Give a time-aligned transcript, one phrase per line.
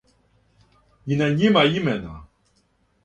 [1.11, 2.17] и на њима имена